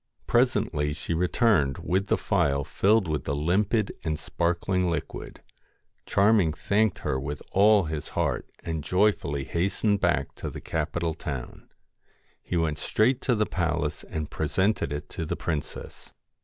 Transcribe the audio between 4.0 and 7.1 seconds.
and sparkling liquid. Charming thanked